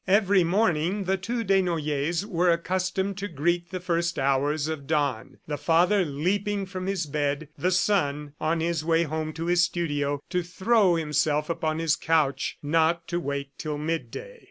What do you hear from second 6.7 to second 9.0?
his bed, the son, on his